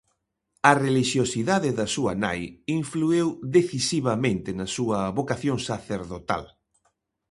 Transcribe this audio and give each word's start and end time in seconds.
A 0.69 0.73
relixiosidade 0.85 1.69
da 1.79 1.87
súa 1.95 2.13
nai 2.23 2.39
influíu 2.79 3.27
decisivamente 3.57 4.49
na 4.59 4.67
súa 4.75 4.99
vocación 5.19 5.57
sacerdotal. 5.69 6.43